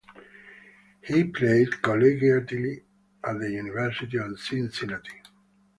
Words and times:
He 1.03 1.25
played 1.25 1.67
collegiately 1.83 2.81
at 3.23 3.37
the 3.37 3.51
University 3.51 4.17
of 4.17 4.39
Cincinnati. 4.39 5.21